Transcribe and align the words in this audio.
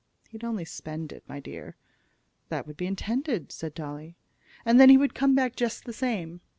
"He'd 0.29 0.43
only 0.43 0.65
spend 0.65 1.11
it, 1.11 1.23
my 1.27 1.39
dear." 1.39 1.75
"That 2.49 2.65
would 2.65 2.75
be 2.75 2.87
intended," 2.87 3.51
said 3.51 3.75
Dolly. 3.75 4.17
"And 4.65 4.79
then 4.81 4.89
he 4.89 4.97
would 4.97 5.13
come 5.13 5.35
back 5.35 5.55
just 5.55 5.85
the 5.85 5.93
same." 5.93 6.41